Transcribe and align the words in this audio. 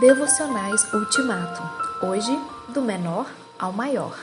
Devocionais 0.00 0.92
Ultimato. 0.94 1.60
Hoje, 2.06 2.30
do 2.68 2.80
menor 2.80 3.28
ao 3.58 3.72
maior. 3.72 4.16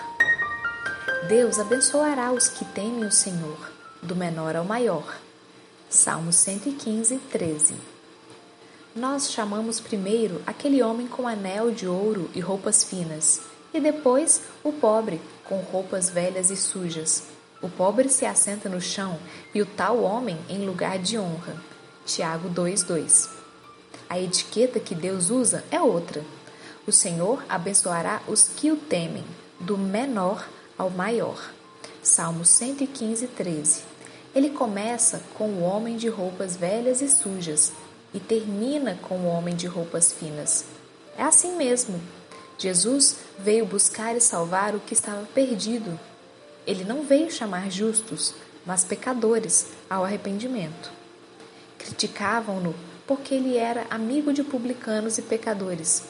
Deus 1.27 1.59
abençoará 1.59 2.31
os 2.31 2.47
que 2.47 2.63
temem 2.63 3.03
o 3.03 3.11
Senhor, 3.11 3.57
do 4.01 4.15
menor 4.15 4.55
ao 4.55 4.63
maior. 4.63 5.17
Salmo 5.89 6.31
115, 6.31 7.17
13. 7.29 7.75
Nós 8.95 9.29
chamamos 9.29 9.81
primeiro 9.81 10.41
aquele 10.47 10.81
homem 10.81 11.07
com 11.07 11.27
anel 11.27 11.71
de 11.71 11.85
ouro 11.85 12.29
e 12.33 12.39
roupas 12.39 12.85
finas, 12.85 13.41
e 13.73 13.81
depois 13.81 14.43
o 14.63 14.71
pobre 14.71 15.19
com 15.43 15.57
roupas 15.57 16.09
velhas 16.09 16.51
e 16.51 16.55
sujas. 16.55 17.23
O 17.61 17.67
pobre 17.67 18.07
se 18.07 18.25
assenta 18.25 18.69
no 18.69 18.79
chão 18.79 19.19
e 19.53 19.61
o 19.61 19.65
tal 19.65 20.01
homem 20.03 20.39
em 20.47 20.65
lugar 20.65 20.97
de 20.99 21.19
honra. 21.19 21.57
Tiago 22.05 22.47
2:2. 22.47 23.44
A 24.09 24.19
etiqueta 24.19 24.79
que 24.79 24.93
Deus 24.93 25.29
usa 25.29 25.63
é 25.71 25.79
outra. 25.79 26.23
O 26.87 26.91
Senhor 26.91 27.43
abençoará 27.49 28.21
os 28.27 28.47
que 28.47 28.71
o 28.71 28.75
temem, 28.75 29.23
do 29.59 29.77
menor 29.77 30.47
ao 30.77 30.89
maior. 30.89 31.51
Salmo 32.03 32.45
115, 32.45 33.27
13. 33.27 33.81
Ele 34.35 34.49
começa 34.49 35.23
com 35.33 35.47
o 35.47 35.61
homem 35.61 35.97
de 35.97 36.07
roupas 36.07 36.55
velhas 36.55 37.01
e 37.01 37.09
sujas 37.09 37.71
e 38.13 38.19
termina 38.19 38.99
com 39.01 39.15
o 39.15 39.27
homem 39.27 39.55
de 39.55 39.65
roupas 39.65 40.13
finas. 40.13 40.65
É 41.17 41.23
assim 41.23 41.55
mesmo. 41.55 41.99
Jesus 42.57 43.17
veio 43.39 43.65
buscar 43.65 44.15
e 44.15 44.21
salvar 44.21 44.75
o 44.75 44.79
que 44.79 44.93
estava 44.93 45.25
perdido. 45.33 45.99
Ele 46.67 46.83
não 46.83 47.03
veio 47.03 47.31
chamar 47.31 47.71
justos, 47.71 48.33
mas 48.65 48.83
pecadores 48.83 49.67
ao 49.89 50.03
arrependimento. 50.03 50.91
Criticavam-no 51.77 52.75
porque 53.07 53.35
ele 53.35 53.57
era 53.57 53.85
amigo 53.89 54.33
de 54.33 54.43
publicanos 54.43 55.17
e 55.17 55.21
pecadores. 55.21 56.03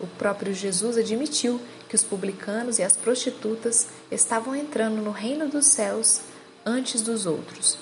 O 0.00 0.06
próprio 0.06 0.52
Jesus 0.52 0.98
admitiu 0.98 1.60
que 1.88 1.94
os 1.94 2.02
publicanos 2.02 2.78
e 2.78 2.82
as 2.82 2.96
prostitutas 2.96 3.88
estavam 4.10 4.54
entrando 4.54 5.00
no 5.00 5.10
reino 5.10 5.48
dos 5.48 5.66
céus 5.66 6.22
antes 6.64 7.02
dos 7.02 7.26
outros. 7.26 7.78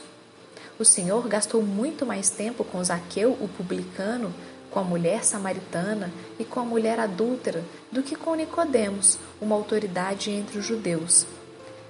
O 0.78 0.84
Senhor 0.84 1.26
gastou 1.28 1.62
muito 1.62 2.06
mais 2.06 2.30
tempo 2.30 2.64
com 2.64 2.82
Zaqueu, 2.82 3.36
o 3.40 3.48
publicano, 3.48 4.32
com 4.70 4.78
a 4.78 4.84
mulher 4.84 5.24
samaritana 5.24 6.12
e 6.38 6.44
com 6.44 6.60
a 6.60 6.64
mulher 6.64 7.00
adúltera 7.00 7.64
do 7.90 8.02
que 8.02 8.14
com 8.14 8.34
Nicodemos, 8.34 9.18
uma 9.40 9.56
autoridade 9.56 10.30
entre 10.30 10.58
os 10.58 10.64
judeus. 10.64 11.26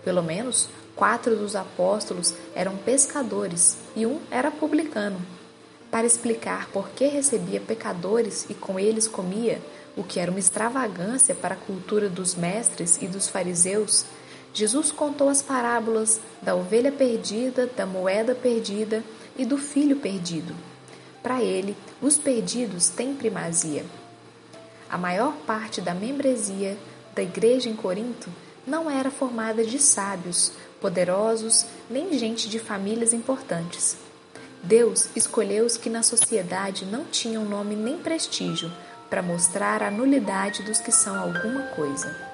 Pelo 0.02 0.22
menos 0.22 0.68
quatro 0.96 1.36
dos 1.36 1.54
apóstolos 1.54 2.34
eram 2.54 2.76
pescadores 2.76 3.76
e 3.94 4.06
um 4.06 4.18
era 4.30 4.50
publicano 4.50 5.20
para 5.90 6.06
explicar 6.06 6.68
por 6.68 6.90
que 6.90 7.06
recebia 7.06 7.60
pecadores 7.60 8.46
e 8.48 8.54
com 8.54 8.78
eles 8.78 9.08
comia, 9.08 9.60
o 9.96 10.04
que 10.04 10.20
era 10.20 10.30
uma 10.30 10.38
extravagância 10.38 11.34
para 11.34 11.54
a 11.54 11.58
cultura 11.58 12.08
dos 12.08 12.34
mestres 12.34 12.98
e 13.02 13.08
dos 13.08 13.28
fariseus, 13.28 14.06
Jesus 14.54 14.90
contou 14.92 15.28
as 15.28 15.42
parábolas 15.42 16.20
da 16.40 16.54
ovelha 16.54 16.92
perdida, 16.92 17.66
da 17.66 17.86
moeda 17.86 18.34
perdida 18.34 19.02
e 19.36 19.44
do 19.44 19.58
filho 19.58 19.96
perdido. 19.96 20.54
Para 21.22 21.42
ele, 21.42 21.76
os 22.00 22.18
perdidos 22.18 22.88
têm 22.88 23.14
primazia. 23.14 23.84
A 24.88 24.96
maior 24.96 25.34
parte 25.46 25.80
da 25.80 25.94
membresia 25.94 26.76
da 27.14 27.22
igreja 27.22 27.68
em 27.68 27.76
Corinto 27.76 28.30
não 28.66 28.90
era 28.90 29.10
formada 29.10 29.64
de 29.64 29.78
sábios, 29.78 30.52
poderosos, 30.80 31.66
nem 31.88 32.16
gente 32.18 32.48
de 32.48 32.58
famílias 32.58 33.12
importantes. 33.12 33.96
Deus 34.62 35.08
escolheu 35.16 35.64
os 35.64 35.76
que 35.76 35.88
na 35.88 36.02
sociedade 36.02 36.84
não 36.84 37.04
tinham 37.04 37.44
nome 37.44 37.74
nem 37.74 37.98
prestígio 37.98 38.70
para 39.08 39.22
mostrar 39.22 39.82
a 39.82 39.90
nulidade 39.90 40.62
dos 40.62 40.78
que 40.78 40.92
são 40.92 41.18
alguma 41.18 41.62
coisa. 41.74 42.29